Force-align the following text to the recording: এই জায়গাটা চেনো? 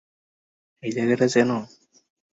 এই 0.83 0.91
জায়গাটা 0.91 1.25
চেনো? 1.27 1.57